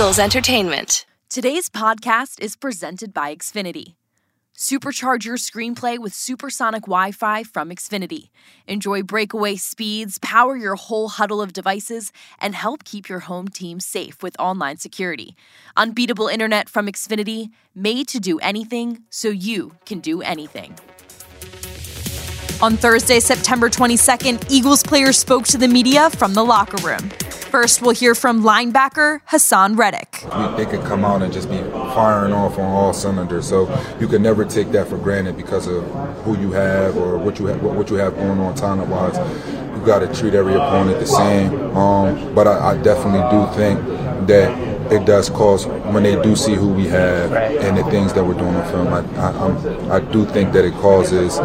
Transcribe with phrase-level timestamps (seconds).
[0.00, 1.04] Eagles Entertainment.
[1.28, 3.96] Today's podcast is presented by Xfinity.
[4.56, 8.30] Supercharge your screenplay with supersonic Wi Fi from Xfinity.
[8.66, 13.78] Enjoy breakaway speeds, power your whole huddle of devices, and help keep your home team
[13.78, 15.36] safe with online security.
[15.76, 20.78] Unbeatable internet from Xfinity, made to do anything so you can do anything.
[22.62, 27.10] On Thursday, September 22nd, Eagles players spoke to the media from the locker room.
[27.50, 30.24] First, we'll hear from linebacker Haason Reddick.
[30.56, 33.68] They could come out and just be firing off on all cylinders, so
[33.98, 35.84] you can never take that for granted because of
[36.22, 39.16] who you have or what you have, what you have going on talent-wise.
[39.76, 41.76] You got to treat every opponent the same.
[41.76, 46.54] Um, but I, I definitely do think that it does cause when they do see
[46.54, 48.88] who we have and the things that we're doing on film.
[48.88, 51.38] I, I, I, do think that it causes,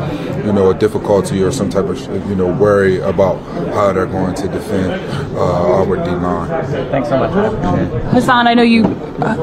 [0.46, 2.00] you know, a difficulty or some type of
[2.30, 3.42] you know worry about
[3.74, 4.94] how they're going to defend
[5.36, 6.66] uh, our D line.
[6.92, 8.48] Thanks so much, Haason.
[8.48, 9.36] I know you, uh,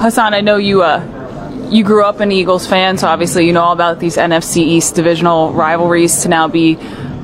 [0.00, 0.32] Haason.
[0.32, 0.82] I know you.
[0.82, 1.16] Uh,
[1.70, 4.96] you grew up an Eagles fan, so obviously you know all about these NFC East
[4.96, 6.22] divisional rivalries.
[6.22, 6.76] To now be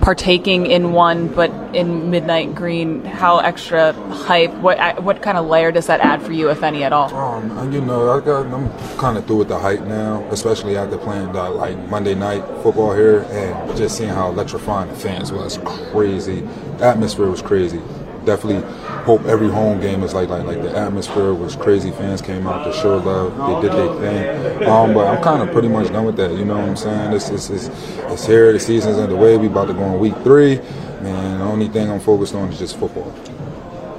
[0.06, 3.92] partaking in one, but in Midnight Green, how extra
[4.24, 4.54] hype?
[4.54, 7.12] What what kind of layer does that add for you, if any at all?
[7.12, 10.96] Um, you know, I got, I'm kind of through with the hype now, especially after
[10.96, 15.58] playing the, like Monday night football here and just seeing how electrifying the fans was
[15.90, 16.42] crazy.
[16.78, 17.82] The atmosphere was crazy
[18.27, 18.68] definitely
[19.06, 21.92] hope every home game is like like like the atmosphere was crazy.
[21.92, 23.62] Fans came out to show love.
[23.62, 24.68] They did their thing.
[24.68, 26.32] Um, but I'm kind of pretty much done with that.
[26.32, 27.12] You know what I'm saying?
[27.12, 27.68] It's it's, it's,
[28.12, 28.52] it's here.
[28.52, 29.36] The season's underway.
[29.36, 30.58] We about to go on week three.
[30.58, 33.14] and the only thing I'm focused on is just football.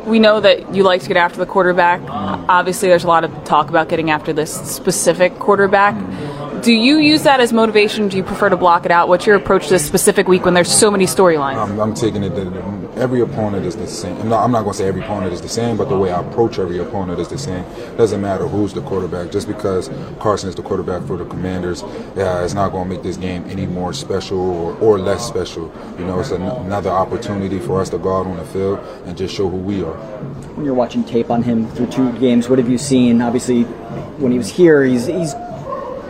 [0.05, 2.02] We know that you like to get after the quarterback.
[2.50, 5.95] Obviously, there's a lot of talk about getting after this specific quarterback.
[6.68, 8.10] Do you use that as motivation?
[8.10, 9.08] Do you prefer to block it out?
[9.08, 11.56] What's your approach this specific week when there's so many storylines?
[11.56, 14.18] I'm, I'm, taking it that every opponent is the same.
[14.18, 16.12] I'm not, I'm not going to say every opponent is the same, but the way
[16.12, 17.64] I approach every opponent is the same.
[17.96, 19.32] Doesn't matter who's the quarterback.
[19.32, 21.84] Just because Carson is the quarterback for the Commanders,
[22.18, 25.74] yeah, it's not going to make this game any more special or, or less special.
[25.97, 29.18] You know, it's an, another opportunity for us to go out on the field and
[29.18, 29.96] just show who we are.
[30.58, 33.22] When you're watching tape on him through two games, what have you seen?
[33.22, 33.64] Obviously,
[34.20, 35.34] when he was here, he's he's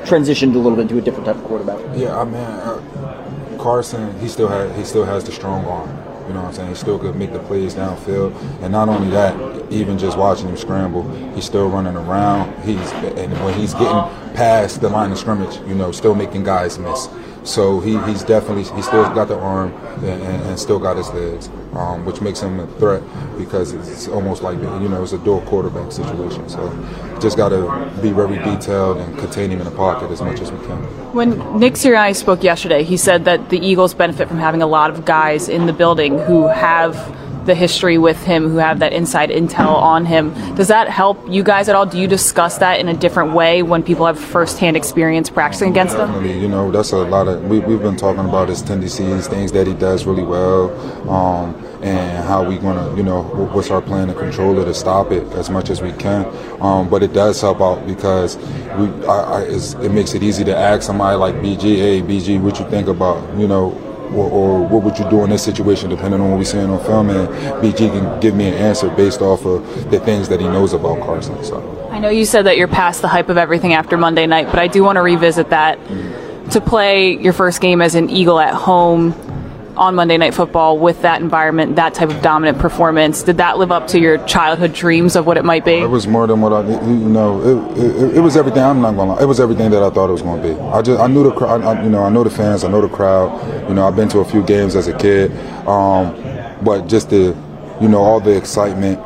[0.08, 1.80] transitioned a little bit to a different type of quarterback.
[1.96, 5.90] Yeah, I mean, uh, Carson, he still has he still has the strong arm.
[6.28, 6.70] You know what I'm saying?
[6.70, 8.36] He still could make the plays downfield.
[8.62, 12.54] And not only that, even just watching him scramble, he's still running around.
[12.66, 14.04] He's and when he's getting
[14.36, 17.08] past the line of scrimmage, you know, still making guys miss.
[17.48, 21.48] So he, he's definitely he still got the arm and, and still got his legs,
[21.74, 23.02] um, which makes him a threat
[23.38, 26.50] because it's almost like you know it's a dual quarterback situation.
[26.50, 26.68] So
[27.22, 30.52] just got to be very detailed and contain him in the pocket as much as
[30.52, 30.78] we can.
[31.14, 34.90] When Nick Sirianni spoke yesterday, he said that the Eagles benefit from having a lot
[34.90, 36.96] of guys in the building who have
[37.48, 40.34] the history with him, who have that inside intel on him.
[40.54, 41.88] Does that help you guys at all?
[41.88, 45.98] Do you discuss that in a different way when people have firsthand experience practicing against
[45.98, 46.24] them?
[46.24, 49.66] You know, that's a lot of, we, have been talking about his tendencies, things that
[49.66, 54.08] he does really well, um, and how we going to, you know, what's our plan
[54.08, 56.26] to control it, to stop it as much as we can.
[56.62, 60.56] Um, but it does help out because we, I, I, it makes it easy to
[60.56, 64.84] ask somebody like BG, hey, BG, what you think about, you know, or, or, what
[64.84, 67.10] would you do in this situation, depending on what we're seeing on film.
[67.10, 67.28] And
[67.64, 71.00] BG can give me an answer based off of the things that he knows about
[71.02, 71.44] Carson.
[71.44, 74.48] So I know you said that you're past the hype of everything after Monday night,
[74.48, 75.80] but I do want to revisit that.
[75.80, 76.26] Mm-hmm.
[76.52, 79.14] To play your first game as an Eagle at home
[79.78, 83.24] on Monday Night Football with that environment, that type of dominant performance?
[83.24, 85.76] Did that live up to your childhood dreams of what it might be?
[85.76, 88.64] It was more than what I, you know, it, it, it was everything.
[88.64, 90.60] I'm not gonna lie, it was everything that I thought it was to be.
[90.60, 92.90] I just, I knew the crowd, you know, I know the fans, I know the
[92.90, 93.68] crowd.
[93.70, 95.32] You know, I've been to a few games as a kid,
[95.68, 96.16] um,
[96.64, 97.36] but just the,
[97.80, 99.00] you know, all the excitement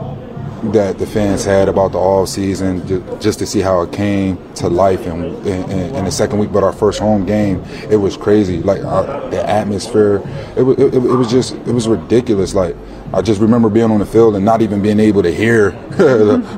[0.63, 2.87] that the fans had about the all season,
[3.19, 6.51] just to see how it came to life in, in, the second week.
[6.51, 8.61] But our first home game, it was crazy.
[8.61, 10.21] Like our, the atmosphere,
[10.55, 12.53] it, it, it, was just it was ridiculous.
[12.53, 12.75] Like
[13.13, 15.71] I just remember being on the field and not even being able to hear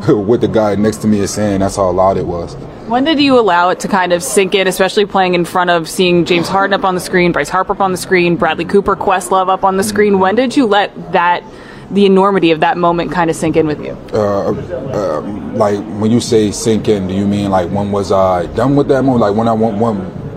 [0.08, 1.62] what the guy next to me is saying.
[1.62, 2.56] That's how loud it was.
[2.88, 5.88] When did you allow it to kind of sink in, especially playing in front of
[5.88, 8.98] seeing James Harden up on the screen, Bryce Harper up on the screen, Bradley Cooper,
[8.98, 10.20] Questlove up on the screen?
[10.20, 11.44] When did you let that
[11.94, 13.98] the enormity of that moment kind of sink in with you?
[14.14, 15.22] Uh, uh,
[15.54, 18.88] like when you say sink in, do you mean like when was I done with
[18.88, 19.22] that moment?
[19.22, 19.96] Like when I went when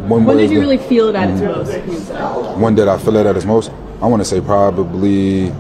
[0.09, 2.59] when, when did you really feel it at its most?
[2.59, 3.71] When did I feel it at its most?
[4.01, 5.51] I want to say probably.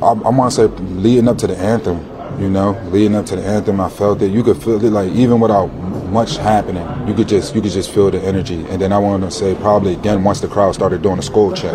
[0.00, 2.04] I, I want to say leading up to the anthem.
[2.40, 4.90] You know, leading up to the anthem, I felt that you could feel it.
[4.90, 5.68] Like even without
[6.10, 6.86] much happening.
[7.06, 8.64] You could just you could just feel the energy.
[8.68, 11.52] And then I want to say probably again once the crowd started doing the skull
[11.52, 11.72] check,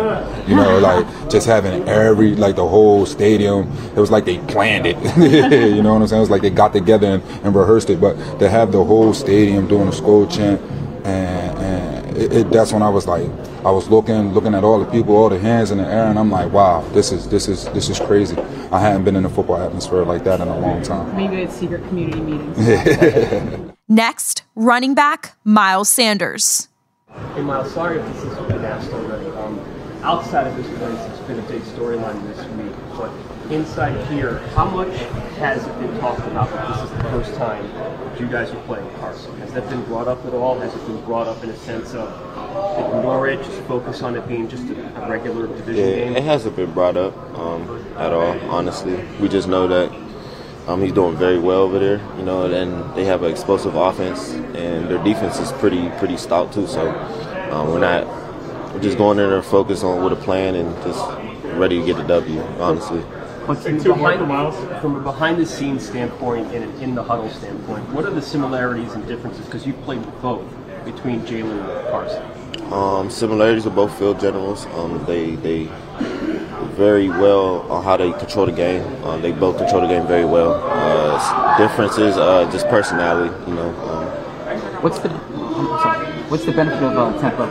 [0.48, 3.70] you know, like just having every like the whole stadium.
[3.88, 4.96] It was like they planned it.
[5.76, 6.18] you know what I'm saying?
[6.18, 8.00] It was like they got together and, and rehearsed it.
[8.00, 10.60] But to have the whole stadium doing the skull chant
[11.04, 13.28] and, and it, it, that's when I was like
[13.64, 16.18] I was looking, looking at all the people, all the hands in the air, and
[16.18, 18.36] I'm like, wow, this is this is this is crazy.
[18.70, 21.16] I hadn't been in a football atmosphere like that in a long time.
[21.16, 23.70] Maybe it's secret community meetings.
[23.98, 26.66] Next, running back Miles Sanders.
[27.36, 29.26] Hey, Miles, sorry if this has been asked already.
[29.36, 29.60] Um,
[30.02, 33.12] outside of this race, it's been a big storyline this week, but
[33.52, 34.92] inside here, how much
[35.38, 37.64] has it been talked about that this is the first time
[38.18, 39.32] you guys are playing Carson?
[39.38, 40.58] Has that been brought up at all?
[40.58, 42.08] Has it been brought up in a sense of
[42.96, 46.16] ignore it, just focus on it being just a, a regular division Yeah, game?
[46.16, 48.36] it hasn't been brought up um, at all.
[48.50, 49.92] Honestly, we just know that
[50.66, 51.98] um, he's doing very well over there.
[52.16, 56.52] You know, and they have an explosive offense, and their defense is pretty pretty stout
[56.52, 56.66] too.
[56.66, 56.90] So
[57.50, 58.06] um, we're not
[58.72, 61.04] we're just going in there focused on with a plan and just
[61.56, 62.40] ready to get the W.
[62.58, 63.02] Honestly.
[63.46, 64.20] But from, behind,
[64.80, 68.22] from a behind the scenes standpoint and an in the huddle standpoint, what are the
[68.22, 69.44] similarities and differences?
[69.44, 70.44] Because you've played with both
[70.86, 72.72] between Jalen and Carson.
[72.72, 74.64] Um, similarities of both field generals.
[74.66, 75.64] Um, they they
[76.72, 78.82] very well on how they control the game.
[79.04, 80.54] Um, they both control the game very well.
[80.54, 83.34] Uh, differences, uh, just personality.
[83.50, 83.68] You know.
[83.90, 84.04] Um,
[84.82, 87.46] What's the sorry, what's the benefit of uh, tempo?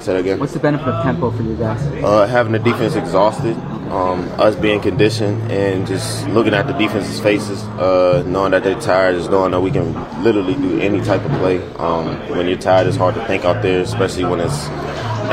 [0.00, 0.38] say that again.
[0.40, 1.80] What's the benefit of tempo for you guys?
[2.02, 3.56] uh, having the defense exhausted,
[3.90, 8.80] um, us being conditioned, and just looking at the defense's faces, uh, knowing that they're
[8.80, 9.92] tired, just knowing that we can
[10.24, 11.62] literally do any type of play.
[11.74, 14.66] Um, when you're tired, it's hard to think out there, especially when it's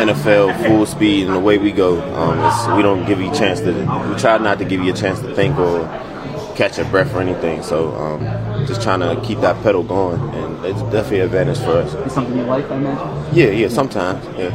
[0.06, 2.01] NFL full speed and the way we go.
[2.16, 3.72] Um, it's, we don't give you a chance to.
[3.72, 5.88] We try not to give you a chance to think or
[6.56, 7.63] catch your breath or anything.
[7.63, 8.22] So um,
[8.68, 11.94] just trying to keep that pedal going, and it's definitely an advantage for us.
[11.94, 13.36] Is something you like, I imagine?
[13.36, 14.25] Yeah, yeah, sometimes.
[14.38, 14.50] Yeah.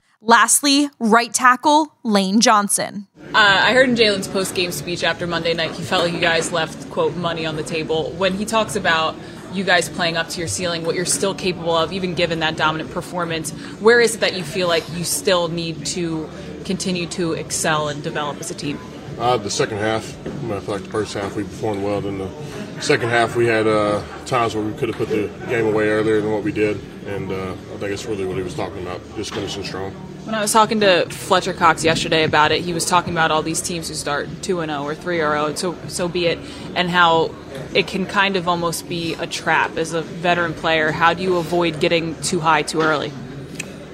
[0.20, 3.06] Lastly, right tackle Lane Johnson.
[3.32, 6.20] Uh, I heard in Jalen's post game speech after Monday night, he felt like you
[6.20, 8.10] guys left, quote, money on the table.
[8.12, 9.14] When he talks about
[9.52, 12.56] you guys playing up to your ceiling, what you're still capable of, even given that
[12.56, 13.50] dominant performance,
[13.80, 16.28] where is it that you feel like you still need to
[16.64, 18.78] continue to excel and develop as a team?
[19.18, 22.02] Uh, the second half, I, mean, I feel like the first half we performed well.
[22.02, 25.66] Then the second half we had uh, times where we could have put the game
[25.66, 28.54] away earlier than what we did, and uh, I think it's really what he was
[28.54, 29.94] talking about, just finishing strong.
[30.26, 33.42] When I was talking to Fletcher Cox yesterday about it, he was talking about all
[33.42, 36.40] these teams who start 2 and 0 or 3 or 0, so so be it,
[36.74, 37.32] and how
[37.72, 40.90] it can kind of almost be a trap as a veteran player.
[40.90, 43.12] How do you avoid getting too high too early?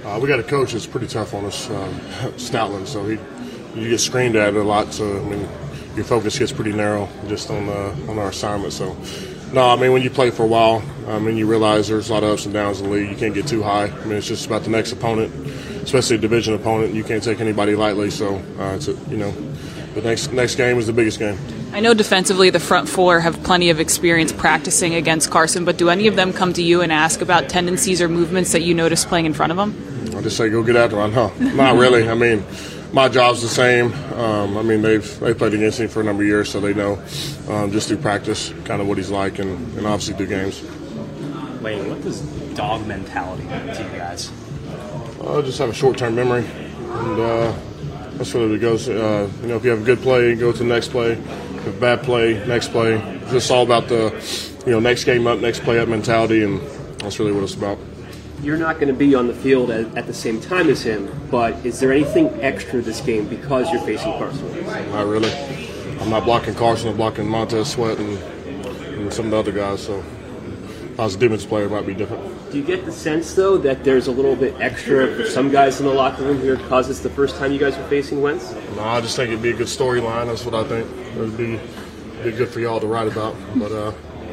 [0.06, 1.92] Uh, we got a coach that's pretty tough on us, um,
[2.38, 3.18] Stoutland, so he
[3.78, 4.94] you get screened at a lot.
[4.94, 5.46] So I mean,
[5.94, 8.72] your focus gets pretty narrow just on uh, on our assignment.
[8.72, 8.96] So
[9.52, 12.12] no, I mean when you play for a while, I mean you realize there's a
[12.12, 13.10] lot of ups and downs in the league.
[13.10, 13.86] You can't get too high.
[13.86, 15.32] I mean it's just about the next opponent,
[15.82, 16.94] especially a division opponent.
[16.94, 18.10] You can't take anybody lightly.
[18.10, 19.30] So uh, it's a, you know
[19.94, 21.38] the next next game is the biggest game.
[21.72, 25.88] I know defensively the front four have plenty of experience practicing against Carson, but do
[25.88, 29.04] any of them come to you and ask about tendencies or movements that you notice
[29.04, 29.74] playing in front of them?
[30.16, 31.14] I just say go get after him.
[31.14, 32.08] No, not really.
[32.08, 32.44] I mean,
[32.92, 33.92] my job's the same.
[34.14, 36.74] Um, I mean, they've they played against him for a number of years, so they
[36.74, 37.02] know
[37.48, 40.62] um, just through practice kind of what he's like, and, and obviously through games.
[41.62, 42.20] Lane, what does
[42.54, 44.30] dog mentality mean to you guys?
[45.20, 47.54] Uh, just have a short-term memory, and uh,
[48.14, 48.88] that's really what it goes.
[48.88, 51.12] Uh, you know, if you have a good play, go to the next play.
[51.12, 52.94] If you have a bad play, next play.
[52.94, 54.12] It's just all about the,
[54.66, 56.60] you know, next game up, next play up mentality, and
[56.98, 57.78] that's really what it's about.
[58.42, 61.08] You're not going to be on the field at, at the same time as him,
[61.30, 64.66] but is there anything extra this game because you're facing Carson?
[64.66, 65.32] Not really.
[66.00, 66.88] I'm not blocking Carson.
[66.88, 69.84] I'm blocking Montez Sweat and, and some of the other guys.
[69.84, 70.02] So,
[70.98, 72.50] I was a defense player, it might be different.
[72.50, 75.80] Do you get the sense, though, that there's a little bit extra for some guys
[75.80, 78.52] in the locker room here because it's the first time you guys are facing Wentz?
[78.76, 80.26] No, I just think it'd be a good storyline.
[80.26, 80.90] That's what I think.
[81.16, 81.58] It'd be
[82.22, 83.34] be good for y'all to write about.
[83.56, 83.92] But uh,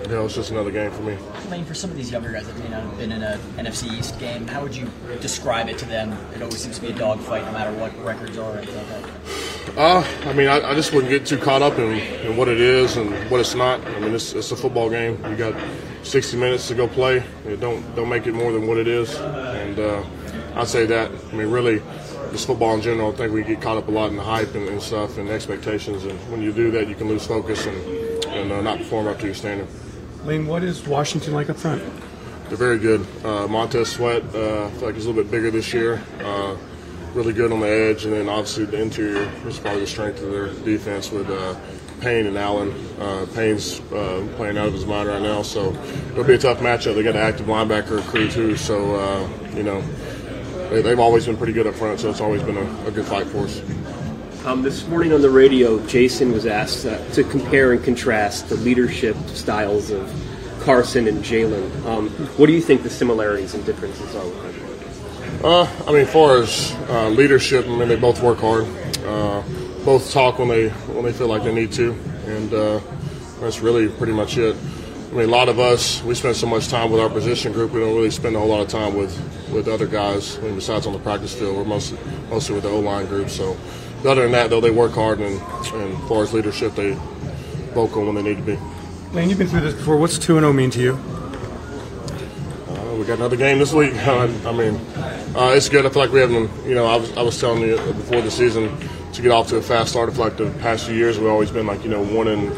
[0.10, 1.16] you know, it's just another game for me.
[1.36, 3.40] I mean, for some of these younger guys that may not have been in an
[3.58, 4.90] NFC East game, how would you
[5.22, 6.14] describe it to them?
[6.34, 8.56] It always seems to be a dogfight, no matter what records are.
[8.56, 9.78] or anything like that.
[9.78, 11.92] Uh, I mean, I, I just wouldn't get too caught up in,
[12.26, 13.86] in what it is and what it's not.
[13.86, 15.24] I mean, it's, it's a football game.
[15.30, 15.54] You got
[16.02, 17.24] 60 minutes to go play.
[17.48, 19.16] You don't don't make it more than what it is.
[19.16, 20.04] And uh,
[20.56, 21.12] I'd say that.
[21.12, 21.84] I mean, really,
[22.32, 23.12] just football in general.
[23.12, 25.30] I think we get caught up a lot in the hype and, and stuff and
[25.30, 26.04] expectations.
[26.04, 27.78] And when you do that, you can lose focus and,
[28.26, 29.68] and uh, not perform up to your standard.
[30.26, 31.82] Lane, what is Washington like up front?
[32.50, 33.06] They're very good.
[33.24, 36.02] Uh, Montez Sweat, uh, I feel like he's a little bit bigger this year.
[36.22, 36.58] Uh,
[37.14, 40.32] really good on the edge, and then obviously the interior is of the strength of
[40.32, 41.56] their defense with uh,
[42.02, 42.74] Payne and Allen.
[43.00, 45.74] Uh, Payne's uh, playing out of his mind right now, so
[46.12, 46.96] it'll be a tough matchup.
[46.96, 49.82] They got an active linebacker crew too, so uh, you know
[50.70, 52.00] they, have always been pretty good up front.
[52.00, 53.62] So it's always been a, a good fight for us.
[54.50, 58.56] Um, this morning on the radio, Jason was asked uh, to compare and contrast the
[58.56, 60.12] leadership styles of
[60.62, 61.86] Carson and Jalen.
[61.86, 65.46] Um, what do you think the similarities and differences are with them?
[65.46, 68.66] Uh, I mean, as far as uh, leadership, I mean, they both work hard.
[69.06, 69.44] Uh,
[69.86, 71.92] both talk when they when they feel like they need to,
[72.26, 72.80] and uh,
[73.42, 74.56] that's really pretty much it.
[74.56, 77.72] I mean, a lot of us we spend so much time with our position group.
[77.72, 79.16] We don't really spend a whole lot of time with,
[79.52, 80.40] with other guys.
[80.40, 82.00] I mean, besides on the practice field, we're mostly
[82.32, 83.30] mostly with the O line group.
[83.30, 83.56] So,
[84.06, 86.94] other than that, though, they work hard, and, and as far as leadership, they
[87.74, 88.58] vocal when they need to be.
[89.14, 89.98] Lane, you've been through this before.
[89.98, 90.94] What's two and zero oh mean to you?
[92.68, 93.94] Uh, we got another game this week.
[94.08, 94.76] I mean,
[95.36, 95.86] uh, it's good.
[95.86, 96.50] I feel like we haven't.
[96.66, 98.72] You know, I was I was telling you before the season
[99.14, 100.10] to get off to a fast start.
[100.10, 102.54] I feel like the past few years we've always been like you know one and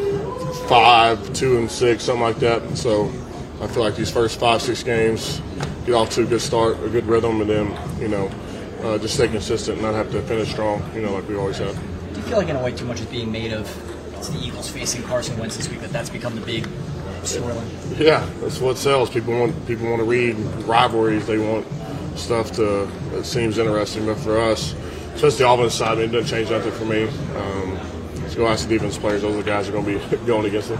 [0.68, 2.78] five, two and six, something like that.
[2.78, 3.08] So
[3.62, 5.42] I feel like these first five, six games
[5.86, 8.30] get off to a good start, a good rhythm, and then you know
[8.84, 10.84] uh, just stay consistent and not have to finish strong.
[10.94, 11.76] You know, like we always have.
[12.14, 13.68] Do you feel like in a way too much is being made of
[14.18, 16.68] it's the Eagles facing Carson Wentz this week that that's become the big
[17.24, 18.00] storyline?
[18.00, 19.10] Yeah, that's what sells.
[19.10, 20.36] People want people want to read
[20.68, 21.26] rivalries.
[21.26, 21.66] They want
[22.16, 24.06] stuff to that seems interesting.
[24.06, 24.76] But for us,
[25.16, 27.04] especially the offensive side, it doesn't change nothing for me.
[27.36, 27.80] Um,
[28.22, 30.26] let's go ask the defense players; those are the guys that are going to be
[30.26, 30.80] going against them.